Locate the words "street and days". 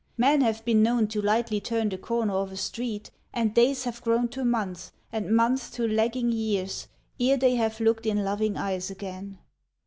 2.57-3.83